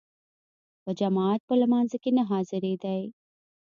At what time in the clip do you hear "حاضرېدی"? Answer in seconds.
2.31-3.01